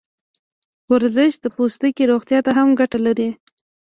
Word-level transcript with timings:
ورزش 0.91 1.33
د 1.39 1.45
پوستکي 1.55 2.03
روغتیا 2.11 2.39
ته 2.45 2.51
هم 2.57 2.67
ګټه 2.79 2.99
لري. 3.05 3.29